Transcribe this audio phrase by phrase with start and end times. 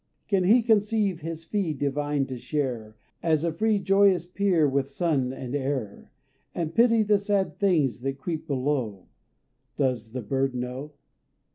[0.27, 5.31] Can he conceive his fee divine to share, As a free joyous peer with sun
[5.31, 6.09] and air,
[6.55, 9.05] And pity the sad things that creep below
[9.77, 10.93] Does the bird know?